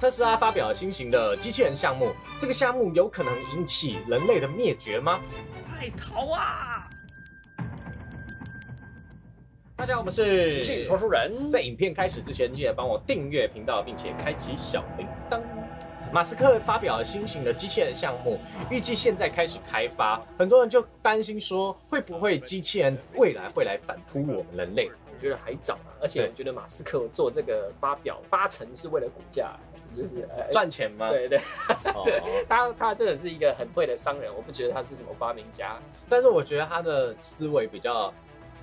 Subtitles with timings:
[0.00, 5.20] 特斯拉发表了新型的机器人项目，这个项目有可能引起人类的灭绝吗？
[5.66, 6.60] 快逃啊！
[9.76, 15.40] 大家好，我们是情绪说书人，在影片开始之前，记得帮我订阅频道，并且开启小铃铛。
[16.12, 18.38] 马斯克发表了新型的机器人项目，
[18.70, 24.90] 预计现在开始开发，很多人就担心说，会不会机器人未来会来反扑我们人类？
[25.12, 29.56] 我觉得还早啊，而且我觉得马斯克做这个发表八成是为了股价，
[29.96, 31.10] 就是呃赚钱吗？
[31.10, 31.38] 对对，
[31.94, 32.04] 哦
[32.48, 38.12] 他他真的是一个很会的商人，我不觉得他是什么发明家，但是我觉得他的思维比较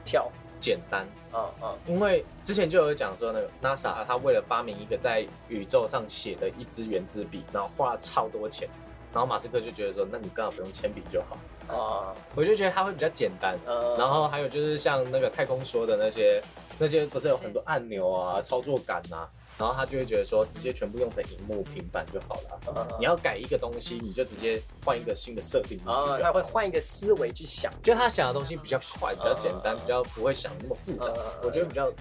[0.03, 8.67] 跳简单，嗯嗯，因为之前就有讲说，那个 NASA 他为了发明一个在宇宙上写的一支圆珠笔，然后花了超多钱，
[9.13, 11.37] 然后马斯克就觉得说，那你刚好不用铅笔就好。
[11.67, 13.57] 啊，我就觉得他会比较简单。
[13.65, 16.41] 呃，然后还有就是像那个太空说的那些，
[16.77, 19.29] 那些不是有很多按钮啊、操作杆啊，
[19.61, 22.59] 然后他就会觉得说，直接全部用成荧幕、平板就好了。
[22.73, 31.41] 呃你要改一个东西，你就直接换一个新的设定他会换一个思维去想，就他想的东西比较快、比较简单、比较不会想那么复杂呃。
[31.43, 31.91] 我觉得比较，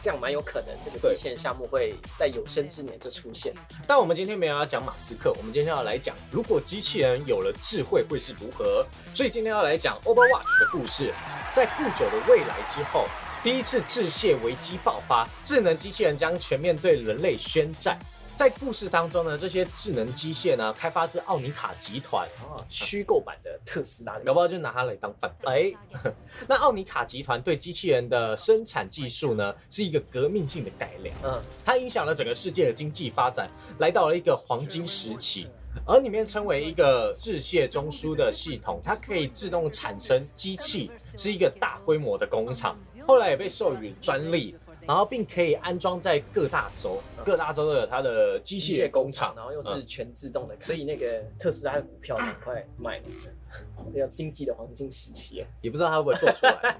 [0.00, 3.52] 这样蛮有可能这个对机器人项目会在有生之年就出现。
[3.86, 8.86] 但我们今天没有要讲马斯克，我们今天要来讲，如果机器人有了智慧会是如何。
[9.14, 11.12] 所以今天要来讲 Overwatch 的故事，
[11.52, 13.06] 在不久的未来之后，
[13.42, 17.98] 第一次致谢危机爆发，智能机器人将全面对人类宣战。
[18.36, 25.54] 在故事当中呢，这些智能机械呢，开发自奥尼卡集团，啊，虚构版的特斯拉，搞不好就拿它来当范本。
[25.54, 25.72] 哎，
[26.46, 31.14] 那奥尼卡集团对机器人的生产技术呢，是一个革命性的改良。
[31.24, 35.48] 嗯，它影响了整个世界的经济发展，来到了一个黄金时期。
[35.86, 42.78] 而里面称为一个致谢中枢的系统，它可以自动产生机器，是一个大规模的工厂。
[43.06, 44.54] 后来也被授予专利，
[44.86, 53.04] 然后并可以安装在各大洲，各大洲都有它的机机械械工厂，然后又是嗯全自动的，所以那个特斯拉的股票很快卖了，
[53.94, 55.44] 要经济的黄金时期。
[55.60, 56.76] 也不知道它会不会做出来。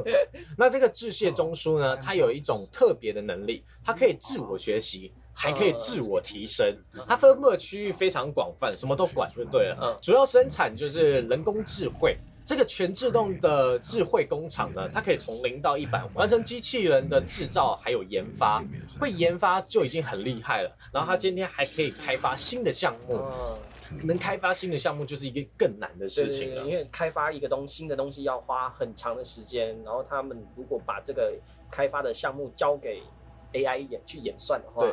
[0.56, 5.12] 那这个致谢中枢呢，它有一种特别的能力，它可以自我学习。
[5.34, 6.66] 还可以自我提升，
[7.06, 9.78] 它分布的区域非常广泛，什么都管就对了。
[9.82, 12.16] 嗯主要生产就是人工智慧。
[12.46, 18.62] 这个全自动的智慧工厂呢，它可以从零到一百完成机器人的制造还有研发，
[19.00, 20.70] 会研发就已经很厉害了。
[20.92, 26.72] 然后它今天还可以开发新的项目，嗯，能开发新的项目就是一个更难的事情了因。
[26.72, 31.32] 为开发一个东新的东西要花很长的时间，然后他们如果把这个
[31.70, 33.00] 开发的项目交给
[33.54, 34.92] AI 演去演算的话对，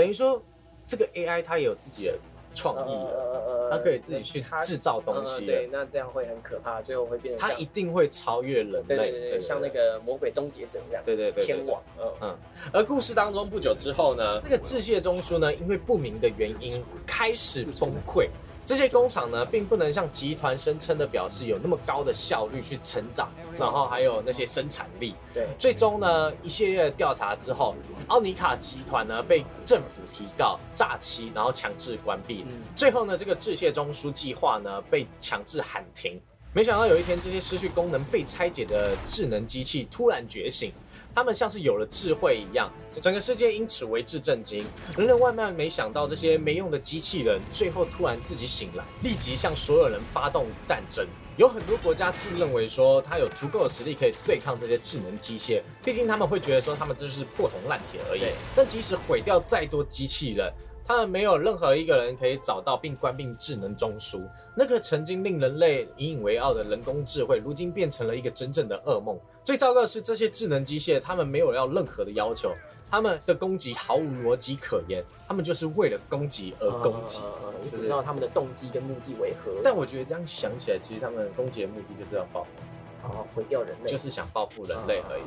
[0.00, 0.42] 等于说
[0.86, 2.14] 这个 AI 它也有自己的
[2.54, 8.96] 创意了，呃它可以自己去制造东西呃对，那这样会很可怕，最后会变成它一定会超越人类。
[8.96, 12.38] 对对对对，像那个魔鬼终结者一样，对对对对天网，嗯嗯，
[12.72, 18.26] 而故事当中不久之后呢，这个致谢中枢呢，因为不明的原因开始崩溃。
[18.64, 23.28] 这些工厂呢，并不能像集团声称的表示有那么高的效率去成长，
[23.58, 25.14] 然后还有那些生产力。
[25.34, 27.74] 对，最终呢，一系列的调查之后，
[28.06, 32.44] 奥尼卡集团呢被政府提告诈欺，然后强制关闭。
[32.48, 36.20] 嗯最后呢，这个致谢中枢计划呢被强制喊停。
[36.52, 40.72] 没想到有一天，这些失去功能、被拆解的智能机器突然觉醒，
[41.14, 44.64] 它们像是有了智慧一样，整个世界因此为之震惊。
[44.96, 51.06] 人人万万没想到，这些没用的机器人最后突然自己醒来，立即向所有人发动战争。
[51.36, 58.22] 有很多国家自认为说，他有足够的实力可以对抗这些智能机械，毕竟他们会觉得说，他们这就是破铜烂铁而已。
[58.54, 60.52] 但即使毁掉再多机器人，
[60.86, 64.20] 他们没有任何一个人可以找到并关闭智能中枢。
[64.54, 69.18] 那个曾经令人类引以为傲的人工智慧，如今变成了一个真正的噩梦。
[69.44, 72.52] 最糟糕的是，这些智能机械，他们没有要任何的要求，
[72.90, 77.20] 他们的攻击毫无逻辑可言，他们就是为了攻击而攻击。
[77.20, 85.22] 呃你不知道他们的动机跟目的为何，但我觉得这样想起来，其实他们攻击的目的就是要报复，啊毁掉人类，就是想报复人类而已。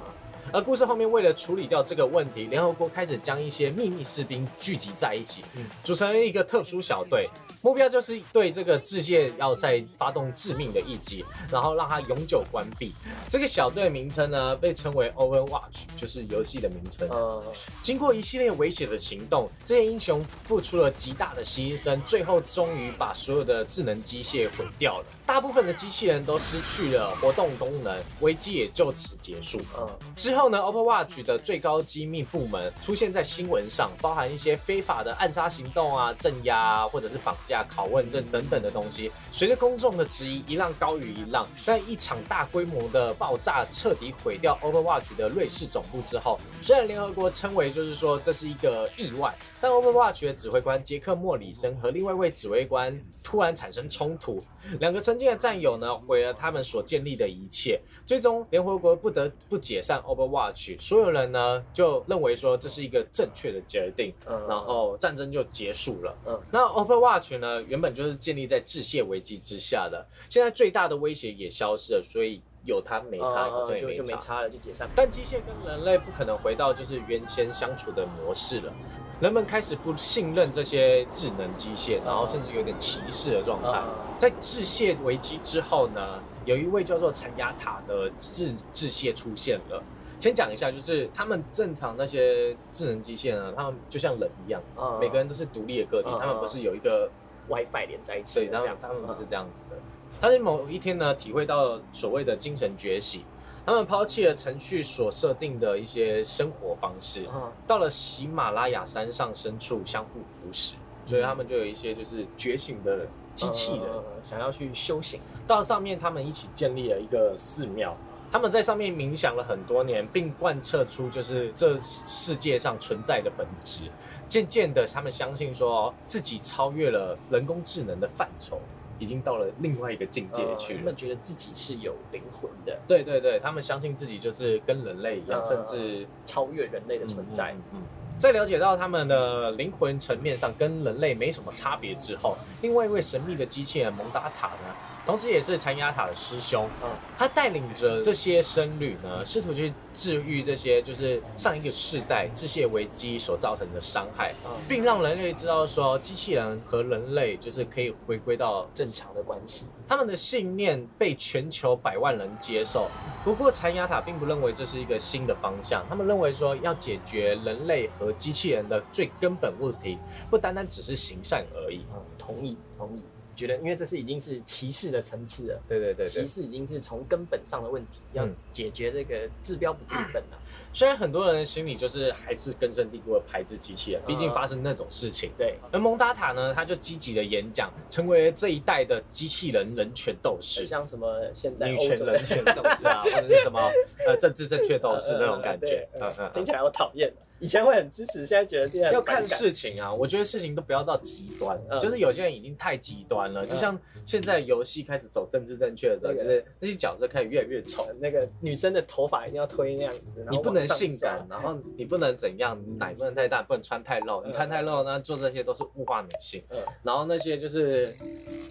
[0.51, 7.27] 而故事后面为了处理掉这个问题，联合国开始将一些秘密士兵聚集在一起，嗯组成了一个特殊小队，
[7.61, 12.93] 目标就是对这个致谢要塞发动致命的一击，然后让它永久关闭。
[13.31, 17.07] 这个小队名称呢被称为 Overwatch，就是游戏的名称。
[17.09, 17.43] 呃，
[17.81, 25.05] 经过一系列危险的行动，这些英雄付出了极大的牺牲，最后终于把所有的智能机械毁掉了。
[25.25, 29.57] 大部分的机器人都失去了活动功能，危机也就此结束。
[29.79, 39.11] 嗯，之后呢，OpenWatch 的最高机密部门出现在新闻上，包含一些非法的暗杀行动啊、镇压啊，或者是绑架、拷问这等等的东西。
[39.31, 54.43] 随着公众的质疑一浪高于一浪，在一场大规模的爆炸彻底毁掉 OpenWatch 的瑞士总部之后，虽然联合国称为就是说这是一个意外，但 OpenWatch 的指挥官杰克莫里森和另外一位指挥官突然产生冲突，
[54.79, 64.47] 两个曾经的战友呢毁了他们所建立的一切，最终联合国不得不解散 Overwatch，所有人呢就认为说这是一个正确的决定，嗯。
[64.47, 66.17] 然后战争就结束了。
[66.25, 66.41] 嗯。
[66.51, 74.03] 那 Overwatch 呢原本就是建立在致谢危机之下的，现在最大的威胁也消失了，所以有它没它好像也就没差。
[74.03, 74.89] 就没差了，就解散。
[74.95, 78.73] 但机械跟人类不可能回到就是原先相处的模式了，
[79.19, 83.67] 人们开始不信任这些智能机械，然后甚至有点歧视的状态。
[83.69, 83.87] 啊，
[84.17, 89.83] 在致谢危机之后呢，有一位叫做陈雅塔的致致谢出现了。
[90.19, 97.09] 先讲一下，就是他们正常那些智能机械呢，他们就像人一样，啊每个人都是独立的个体，啊他们不是有一个
[97.49, 99.75] WiFi 连在一起对，他们的这样，他们不是这样子的。
[100.21, 103.23] 但是某一天呢，体会到所谓的精神觉醒，
[103.65, 110.75] 他们抛弃了程序所设定的一些生活方式，嗯到了喜马拉雅山上深处相互扶持，
[111.05, 113.83] 所以他们就有一些就是觉醒的机器人。
[113.83, 117.95] 呃想要去修行，到上面，他们一起建立了一个寺庙。
[118.31, 123.81] 他们在上面冥想了很多年，并贯彻出就是这世界上存在的本质。
[124.27, 128.59] 渐渐的，他们相信说自己超越了人工智能的范畴，
[129.03, 130.79] 已经到了另外一个境界去了。
[130.79, 137.53] 呃他们觉得自己是有灵魂的，对对对，他们相信自己就是跟人类一样，呃甚至超越人类的存在。
[137.73, 137.81] 嗯
[138.15, 144.73] 在了解到他们的灵魂层面上跟人类没什么差别之后，另外一位神秘的机器人蒙达塔呢，
[145.05, 162.89] 同时也是残牙塔的师兄，嗯他带领着这些僧侣呢，试图去治愈这些就是上一个世代致谢危机所造成的伤害，嗯并让人类知道说，机器人和人类就是可以回归到正常的关系，他们的信念被全球百万人接受。
[163.23, 169.97] 不过，残牙塔并不认为这是一个新的方向，他们认为说要解决人类和机器人的最根本问题，
[170.29, 171.85] 不单单只是行善而已。
[171.93, 173.01] 嗯，同意同意。
[173.35, 176.27] 觉得因为这是已经是歧视的层次了，对对对对歧。
[176.27, 180.37] 视已经是从根本上的问题，要嗯解决这个治标不治本啊。
[180.75, 185.31] 虽然很多人心里就是还是根深蒂固的排斥机器人，毕竟发生那种事情。
[185.37, 190.65] 对，而蒙达塔呢，他就积极的演讲，成为了这一代的机器人人权斗士。
[190.65, 193.59] 像什么现在女权人权斗士啊， 或者是什么
[194.07, 195.87] 呃政治正确斗士那种感觉。
[195.93, 197.13] 呃嗯嗯嗯听起来好讨厌。
[197.43, 201.77] 以前会很支持，现在觉得这样要看事情啊，我觉得事情都不要到极端，嗯。
[201.81, 214.29] 就是有些人已经太极端了，就像现在游戏开始走政治正确的时候，那个就是那些角色开始越来越丑，那个女生的头发一定要推那样子，你不能性感，然后你不能怎样，奶不能太大，不能穿太露，嗯。
[214.29, 216.41] 你穿太露那，做这些都是物化女性。
[216.47, 216.57] 嗯。
[216.81, 217.93] 然后那些就是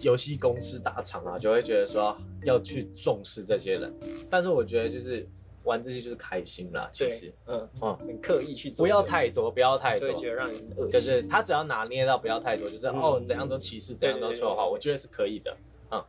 [0.01, 3.91] 游戏公司大厂啊，就会觉得说要去重视这些人，
[4.29, 5.27] 但是我觉得就是
[5.63, 7.33] 玩这些就是开心啦，其对实。
[7.47, 10.09] 嗯嗯很刻意去做，不要太多，不要太多。
[10.09, 10.91] 就会，觉得让人恶心。
[10.91, 12.99] 就是他只要拿捏到不要太多，就是、嗯。
[12.99, 14.39] 哦怎样都歧视，怎样都对对对。
[14.39, 15.55] 说好，我觉得是可以的，
[15.91, 16.03] 嗯。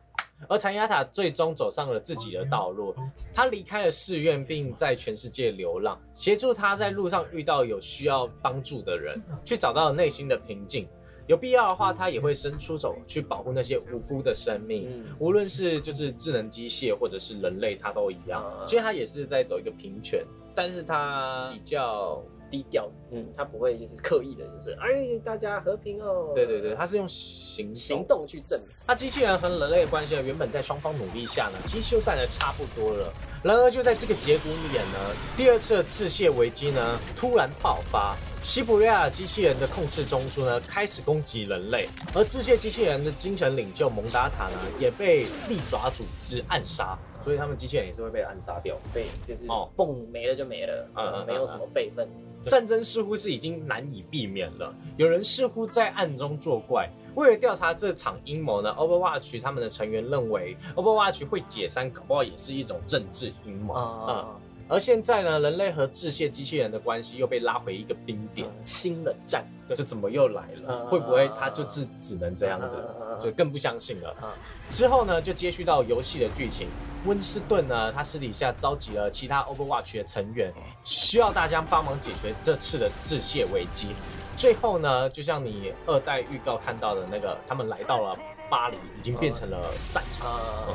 [0.49, 2.93] 而禅雅塔最终走上了自己的道路，
[3.33, 10.87] 他离开了寺院，并在全世界流浪，协助他在路上遇到有需要帮助的人，去找到内心的平静。
[11.27, 18.43] 有必要的话，他也会伸出手去保护那些无辜的生命，嗯无论是就是智能机械或者是人类，他都一样。
[18.43, 20.23] 啊所以他也是在走一个平权，
[20.53, 22.21] 但是他比较
[22.55, 26.31] 低调，嗯，他不会就是刻意的，就是哎大家和平哦。
[26.33, 28.69] 对对对，他是用行动行动去证明。
[28.87, 33.11] 那机器人和人类的关系呢，原本在双方努力下呢，其实修缮的差不多了。
[33.43, 34.97] 然而就在这个节骨眼呢，
[35.35, 38.15] 第二次的致谢危机呢突然爆发。
[38.41, 48.77] 西伯利亚机器人的控制中枢呢开始攻击人类，而致谢机器人的精神领袖蒙达塔呢也被利爪组织暗杀，所以他们机器人也是会被暗杀掉。
[48.93, 52.07] 对，就是哦蹦没了就没了，嗯嗯嗯没有什么备份。
[52.43, 56.87] 战争似乎是已经难以避免了，有人似乎在暗中作怪。
[57.15, 64.27] 为了调查这场阴谋呢，Overwatch 他们的成员认为 Overwatch 会解散，搞不好也是一种政治阴谋啊、啊，
[64.67, 70.67] 而现在呢，人类和致谢机器人的关系又被拉回一个冰点，新冷战这怎么又来了？
[70.67, 72.67] 嗯会不会他就只只能这样子？
[72.77, 74.09] 嗯就更不相信了。
[74.21, 74.35] 啊，
[74.69, 76.67] 之后呢，就接续到游戏的剧情。
[77.05, 80.51] 温斯顿呢，他私底下召集了其他 Overwatch 的成员，
[80.83, 83.89] 需要大家帮忙解决这次的致谢危机。
[84.35, 88.17] 最后呢，就像你二代预告看到的那个，他们来到了
[88.49, 89.57] 巴黎已经变成了
[89.91, 90.27] 战场。
[90.27, 90.67] 啊，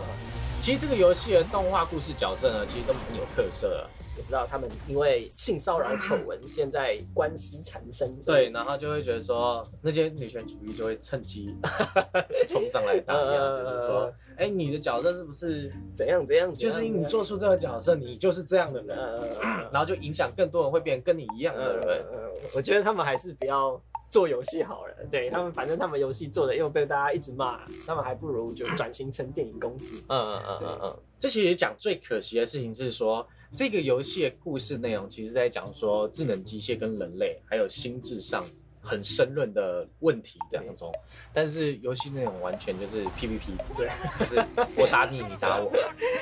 [0.61, 3.87] 其实这个游戏的动画故事角色呢，其实都蛮有特色的。
[4.19, 8.15] 我知道他们因为性骚扰丑闻，现在官司缠身。
[8.21, 11.57] 对，，然后就会觉得说，那些女权主义就会趁机
[12.47, 13.23] 冲上来打压，
[13.65, 22.05] 就是说，哎、你的角色是不是怎样怎样，就是因为你做出这个角色，你就是这样的人，呃，然后就影响更多人会变成跟你一样的人。
[22.13, 24.95] 呃，我觉得他们还是不要做游戏好了。
[25.11, 29.95] 对他们，反正他们游戏做的又被大家一直骂，他们还不如就转型成电影公司。
[30.09, 33.27] 嗯嗯嗯嗯嗯，这其实讲最可惜的事情是说，
[33.57, 38.45] 这个游戏的故事内容其实在讲说智能机械跟人类还有心智上
[38.81, 40.93] 很深论的问题当中，
[41.33, 44.45] 但是游戏内容完全就是 PVP，对，就是
[44.77, 45.71] 我打你，你打我，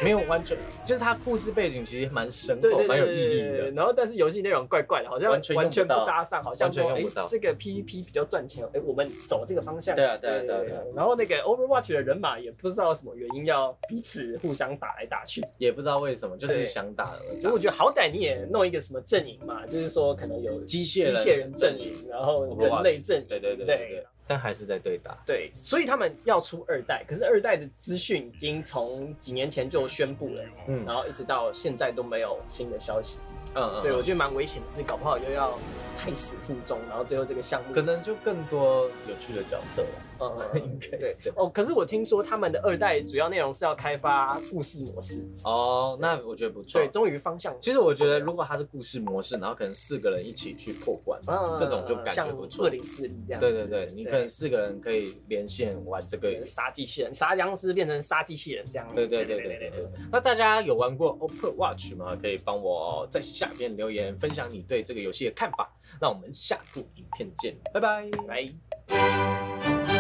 [0.03, 3.71] 没有完全，就是它故事背景其实蛮深厚，蛮有意义的。
[3.71, 9.95] 然后但是游戏内容怪怪的，好像完全完全不搭上，好像这个 PVP 比较赚钱，哎我们走这个方向。
[9.95, 15.45] 对啊对啊对然后那个 Overwatch 的人马也不知道什么原因要彼此互相打来打去。
[15.59, 25.17] 也不知道为什么，就是想打而打如果我觉得好歹你也弄一个什么阵营嘛，就是说可能有机械人机械人阵营，然后人类阵营，对对对对对，但还是在对打。
[25.27, 33.19] 对，所以他们要出二代，可是二代的资讯已经从几年前就宣布了，嗯然后一直到现在都没有新的消息。
[33.55, 35.59] 嗯嗯，对，嗯我觉得蛮危险的是，搞不好又要
[35.97, 39.89] 胎死腹中，然后最后这个项目可能就更多有趣的角色了。
[40.19, 46.81] 呃 应该是对哦，可是我听说他们的二代主要内容是要开发故事模式，哦，那我觉得不错。
[46.81, 47.55] 对，，终于方向。
[47.61, 52.71] 其实我觉得如果它是故事模式，然后可能四个人一起去破关，嗯这种就感觉不错二。
[52.71, 53.41] 零四零这样。
[53.41, 56.29] 对对对，你可能四个人可以连线玩这个。
[56.47, 58.87] 杀机器人，杀僵尸变成杀机器人这样。
[58.95, 59.89] 对对对对对对。
[60.11, 62.17] 那大家有玩过 OPPO Watch 吗？
[62.21, 65.69] 可以帮我在下边留言分享你对这个游戏的看法。
[66.01, 68.09] 那我们下部影片见，拜拜。
[68.29, 69.98] 来。